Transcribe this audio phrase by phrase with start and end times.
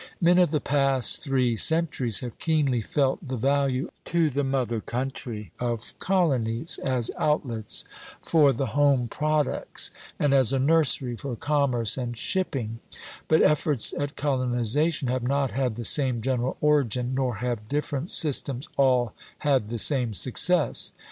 [0.19, 5.51] Men of the past three centuries have keenly felt the value to the mother country
[5.59, 7.85] of colonies as outlets
[8.23, 12.79] for the home products and as a nursery for commerce and shipping;
[13.27, 18.67] but efforts at colonization have not had the same general origin, nor have different systems
[18.77, 20.93] all had the same success.